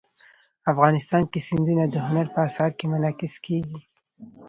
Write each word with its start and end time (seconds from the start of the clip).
افغانستان 0.71 1.23
کې 1.31 1.39
سیندونه 1.47 1.83
د 1.89 1.95
هنر 2.07 2.27
په 2.33 2.39
اثار 2.47 2.71
کې 2.77 2.85
منعکس 2.91 3.33
کېږي. 3.45 3.79